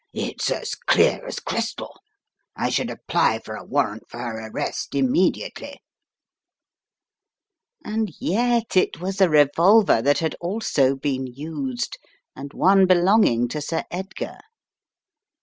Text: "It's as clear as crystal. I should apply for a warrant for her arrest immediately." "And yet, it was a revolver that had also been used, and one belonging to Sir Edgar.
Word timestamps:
"It's 0.13 0.49
as 0.49 0.73
clear 0.73 1.23
as 1.27 1.39
crystal. 1.39 1.99
I 2.55 2.71
should 2.71 2.89
apply 2.89 3.37
for 3.37 3.53
a 3.55 3.63
warrant 3.63 4.09
for 4.09 4.17
her 4.17 4.47
arrest 4.49 4.95
immediately." 4.95 5.79
"And 7.85 8.11
yet, 8.19 8.75
it 8.75 8.99
was 8.99 9.21
a 9.21 9.29
revolver 9.29 10.01
that 10.01 10.17
had 10.17 10.35
also 10.41 10.95
been 10.95 11.27
used, 11.27 11.99
and 12.35 12.51
one 12.51 12.87
belonging 12.87 13.47
to 13.49 13.61
Sir 13.61 13.83
Edgar. 13.91 14.39